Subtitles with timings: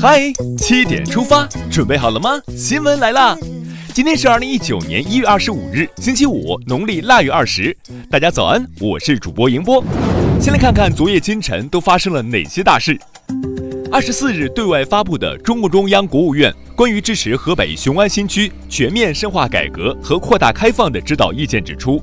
[0.00, 2.40] 嗨，七点出发，准备好了吗？
[2.56, 3.36] 新闻来啦！
[3.92, 7.76] 今天是二零一九年一月二十五日，星期五，农历腊月二十。
[8.08, 9.82] 大家早安，我是主播迎波。
[10.40, 12.96] 先来看看昨夜今晨都发生了哪些大事。
[13.90, 22.00] 二十四日对外发布的中共中央、国务院关于支持河北雄安新区全面深化改革和扩大开放的指导意见指出。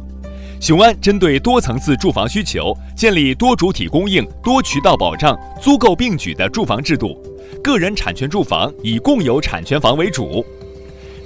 [0.60, 7.18] 雄安针对多层次住房需求，建立多主体供应、多渠道保障、租购并举的住房制度，
[7.64, 10.46] 个人产权住房以共有产权房为主。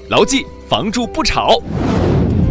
[0.10, 1.58] 牢记房住不炒，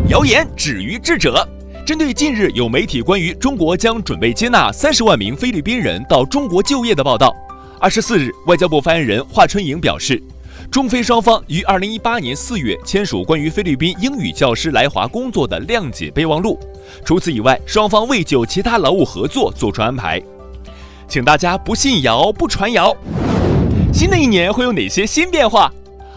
[0.08, 1.46] 谣言止于智者。
[1.84, 7.34] 针对近日有媒体关于中国将准备接纳三十万名菲律宾人到中国就业的报道，
[7.80, 10.22] 二十四日，外交部发言人华春莹表示。
[10.70, 16.58] 中菲双方于二零一八年四月签署关于菲律宾英语教师来华工作的谅解备忘录。
[17.04, 20.22] 除此以外，双方未就其他劳务合作作出安排。
[21.08, 22.96] 请大家不信谣，不传谣。
[23.92, 25.70] 新的一年会有哪些新变化？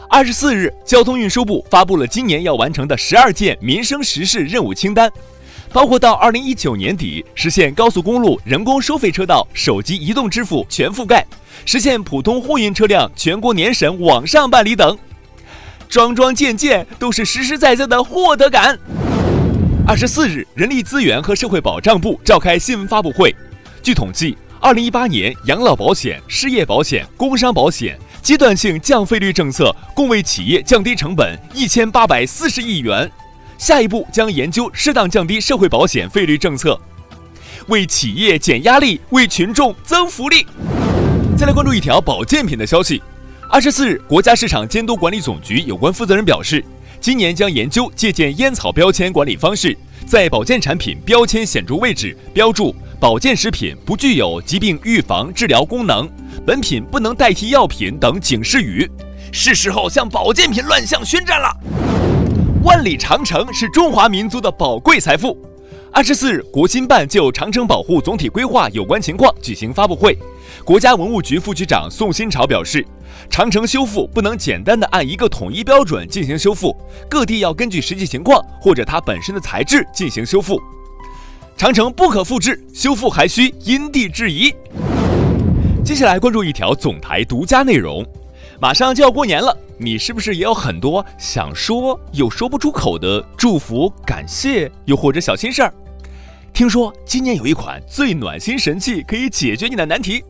[0.09, 5.11] 二十四日，交通运输部发布了今年要完成的十二件民生实事任务清单，
[5.73, 11.25] 包括到二零一九年底实现高速公路人工收费车道手机移动支付全覆盖。
[11.65, 14.97] 实现普通货运车辆全国年审网上办理等，
[15.89, 18.79] 桩桩件件都是实实在在的获得感。
[19.85, 23.35] 二十四日，人力资源和社会保障部召开新闻发布会。
[23.83, 33.07] 据统计，二零一八年养老保险、失业保险、工伤保险阶段性降费率政策共为企业降低成本一千八百四十亿元。
[33.59, 36.81] 下一步将研究适当降低社会保险费率政策，
[37.67, 40.43] 为企业减压力，为群众增福利。
[41.37, 42.99] 再来关注一条保健品的消息。
[43.51, 46.65] 二十四日，国家市场监督管理总局有关负责人表示，
[46.99, 56.09] 今年将研究借鉴烟草标签管理方式，在保健产品标签显著位置标注“保健食品不具有疾病预防治疗功能
[56.45, 58.89] ”“本品不能代替药品”等警示语。
[59.31, 61.55] 是时候向保健品乱象宣战了。
[62.63, 65.37] 万里长城是中华民族的宝贵财富。
[65.91, 70.17] 二十四日，国新办就长城保护总体规划有关情况举行发布会。
[70.63, 72.85] 国家文物局副局长宋新潮表示，
[73.29, 76.75] 长城修复不能简单的按一个统一标准进行修复，
[77.09, 80.61] 各地要根据实际情况或者它本身的材质进行修复。
[81.57, 84.53] 长城不可复制，修复还需因地制宜。
[85.85, 88.05] 接下来关注一条总台独家内容，
[88.59, 95.73] 马上就要过年了，你是不是也有很多想说又说不出口的祝福、感谢，又或者小心事儿？
[96.51, 100.21] 听说今年有一款最暖心神器可以解决你的难题。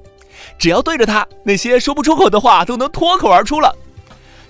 [0.60, 3.76] 只要对着它，那些说不出口的话都能脱口而出了。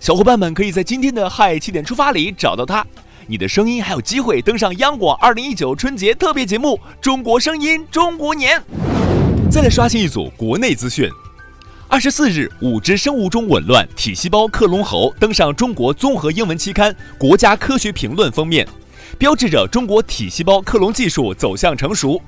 [0.02, 2.86] 小伙伴们可以在今天的《嗨七点出发》里找到它，
[3.28, 8.60] 你的声音还有机会登上央广二零一九春节特别节目《中国声音中国年》。
[9.50, 11.10] 再来刷新一组国内资讯：
[11.88, 18.68] 二十四日，五只生物钟紊乱体细胞克隆猴登上中国综合英文期刊《国家科学评论》封面，
[19.18, 22.22] 标志着中国体细胞克隆技术走向成熟。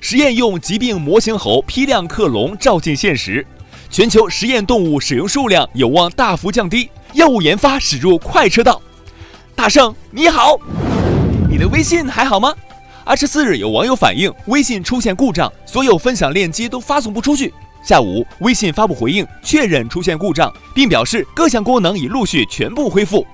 [0.00, 3.44] 实验用疾病模型猴批量克隆照进现实，
[3.90, 8.80] 全球实验动物使用数量有望大幅降低，药物研发驶入快车道。
[9.56, 10.60] 大圣你好，
[11.48, 12.54] 你的微信还好吗？
[13.04, 17.52] 二十四日有网友反映微信出现故障，所有分享链接都发送不出去。
[17.82, 23.26] 下午微信发布回应，确认出现故障，并表示各项功能已陆续全部恢复。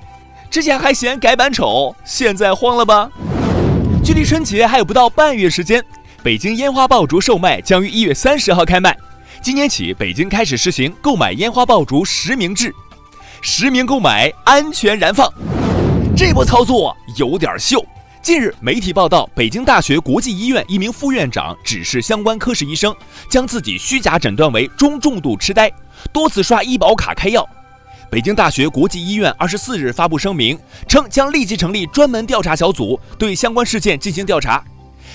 [0.49, 3.11] 之前还嫌改版丑，现在慌了吧？
[4.05, 5.85] 距离春节还有不到半月时间。
[6.23, 8.97] 北京烟花爆竹售卖将于一月三十号开卖。
[9.43, 12.73] 今年起，北京开始实行购买烟花爆竹实名制，
[13.41, 15.29] 实名购买，安全燃放。
[16.25, 17.85] 这波操作有点秀。
[18.23, 22.95] 近日，媒体报道，北京大学国际医院一名副院长指示相关科室医生，
[23.29, 25.69] 将自己虚假诊断为中重度痴呆，
[26.13, 27.45] 多次刷医保卡开药。
[28.09, 30.57] 北京大学国际医院二十四日发布声明
[30.87, 34.63] 称，将立即成立专门调查小组，对相关事件进行调查。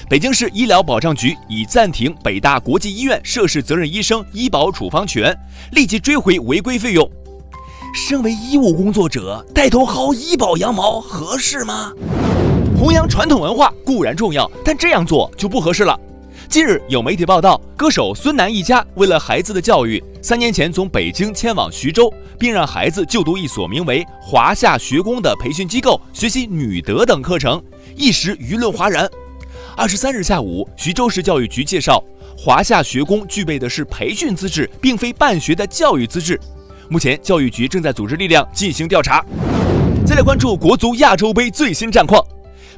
[0.10, 5.34] 北京市医疗保障局已暂停北大国际医院涉事责任医生医保处方权，
[5.72, 7.10] 立即追回违规费用。
[8.00, 11.92] 身为医务工作者，带头薅医保羊毛合适吗？
[12.78, 16.00] 弘扬传统文化固然重要，但这样做就不合适了。
[16.48, 27.60] 近日有媒体报道，歌手孙楠一家为了孩子的教育，三年前从北京迁往徐州，并让孩子就读一所名为华夏学宫的培训机构，学习女德等课程，
[27.96, 29.10] 一时舆论哗然。
[29.76, 32.02] 二十三日下午，徐州市教育局介绍，
[32.38, 36.40] 华夏学宫具备的是培训资质，并非办学的教育资质。
[36.90, 39.24] 目前，教育局正在组织力量进行调查。
[40.06, 42.24] 再来关注国足亚洲杯最新战况。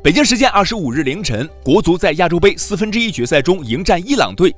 [0.04, 4.56] 北京时间二十五日凌晨，国足在亚洲杯四分之一决赛中迎战伊朗队。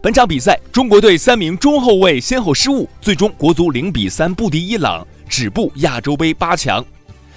[0.00, 6.82] 本场比赛，中国队三名中后卫先后失误，最终国足零比三不敌伊朗，止步亚洲杯八强。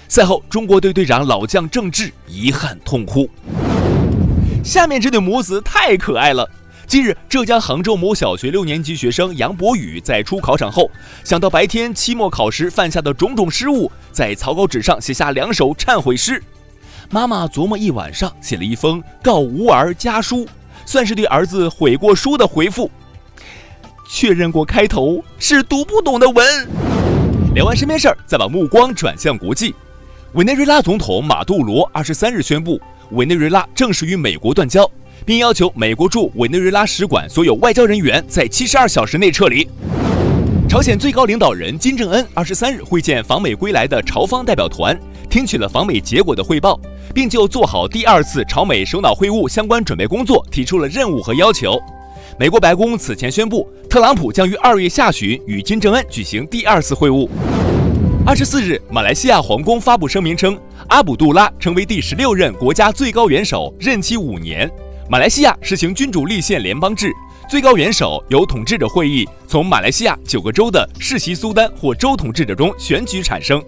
[0.08, 3.28] 赛后，中国队队长老将郑智遗憾痛哭。
[4.64, 6.48] 下面这对母子太可爱了。
[6.88, 10.90] 近日，浙江杭州某小学六年级学生杨博宇在出考场后，
[11.22, 16.42] 想到白天期末考时犯下的种种失误，在草稿纸上写下两首忏悔诗。
[17.10, 20.48] 妈妈琢磨一晚上，写了一封告吾儿家书，
[20.86, 22.90] 算是对儿子悔过书的回复。
[24.08, 26.66] 确认过开头是读不懂的文。
[27.54, 29.74] 聊完身边事儿，再把目光转向国际。
[30.32, 32.80] 委内瑞拉总统马杜罗二十三日宣布，
[33.10, 34.90] 委内瑞拉正式与美国断交，
[35.24, 39.66] 并要求美国驻委内瑞拉使馆所有外交人员在七十二小时内撤离。
[40.68, 44.98] 朝鲜最高领导人金正恩二十三日会见访美归来的朝方代表团，
[45.30, 46.78] 听取了访美结果的汇报，
[47.14, 51.80] 并就做好第二次朝美首脑会晤相关准备工作提出了任务和要求。
[52.38, 57.26] 美国白宫此前宣布，特朗普将于二月下旬与金正恩举行第二次会晤。
[58.26, 60.56] 二十四日，马来西亚皇宫发布声明称，
[60.88, 64.70] 阿卜杜拉成为第十六任国家最高元首，任期五年。
[65.10, 67.10] 马来西亚实行君主立宪联邦制，
[67.48, 73.58] 最高元首由统治者会议从马来西亚九个州的世袭苏丹或州统治者中选举产生。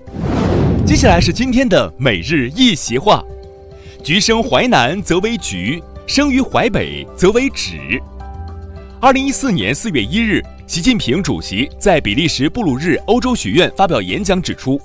[0.84, 3.25] 接下来是今天的每日一席话：
[4.04, 7.98] 橘生淮南则为橘，生于淮北则为枳。
[9.00, 10.42] 二零一四年四月一日。
[10.66, 14.81] 习近平主席在比利时布鲁日欧洲学院发表演讲，指出，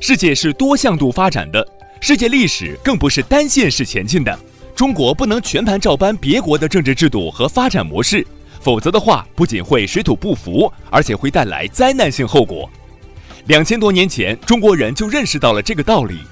[0.00, 1.66] 世界是多向度发展的，
[1.98, 4.38] 世界历史更不是单线式前进的。
[4.74, 8.26] 中国不能全盘照搬别国的政治制度和发展模式，
[8.60, 12.68] 否则的话，不仅会水土不服，而且会带来灾难性后果。
[13.46, 16.22] 两千多年前，中国人就认识到了这个道理：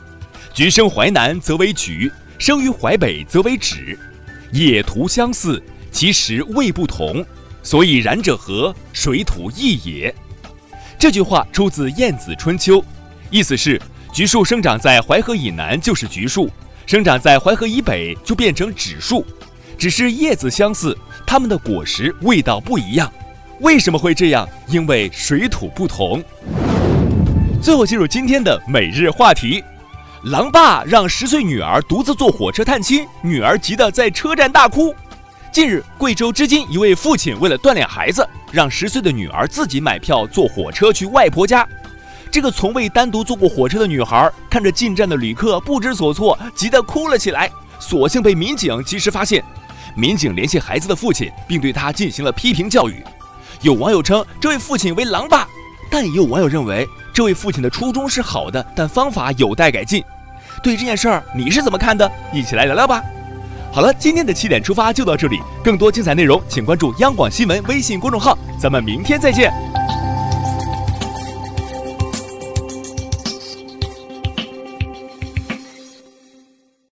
[0.53, 3.97] 橘生淮南则为橘，生于淮北则为枳。
[4.50, 5.62] 野图相似，
[5.93, 7.25] 其实味不同。
[7.62, 8.75] 所以然者何？
[8.93, 10.12] 水土异也。
[10.99, 12.81] 这句话出自《晏子春秋》，
[13.31, 13.81] 意思是
[14.12, 16.50] 橘树生长在淮河以南就是橘树，
[16.87, 19.25] 生长在淮河以北就变成枳树。
[19.79, 20.96] 只是叶子相似，
[21.26, 23.12] 它们的果实味道不一样。
[23.61, 24.49] 为什么会这样？
[24.69, 26.23] 因为水土不同。
[27.61, 29.62] 最后进入今天的每日话题：
[30.25, 34.94] 狼爸让十岁女儿独自坐火车探亲，女儿急得在车站大哭。
[35.52, 41.67] 近日，贵州织金一位父亲为了锻炼孩子，让十岁的女儿自己买票坐火车去外婆家。
[42.32, 47.50] 这个从未单独坐过火车的女孩看着进站的旅客不知所措，急得哭了起来。
[47.79, 49.44] 所幸被民警及时发现，
[49.94, 53.05] 民警联系孩子的父亲，并对他进行了批评教育。
[53.61, 55.46] 有网友称这位父亲为“狼爸”，
[55.93, 60.02] 但也有网友认为这位父亲的初衷是好的，但方法有待改进。
[60.62, 62.11] 对这件事儿你是怎么看的？
[62.32, 63.02] 一起来聊聊吧。
[63.70, 65.38] 好了，今天的七点出发就到这里。
[65.62, 68.38] 更多精彩内容，请关注央广新闻微信公众号。
[68.58, 69.52] 咱们明天再见。